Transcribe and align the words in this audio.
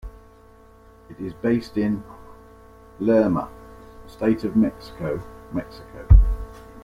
It 1.11 1.19
is 1.19 1.31
based 1.35 1.77
in 1.77 2.03
Lerma, 2.99 3.49
State 4.07 4.43
of 4.43 4.55
Mexico, 4.55 5.21
Mexico. 5.53 6.07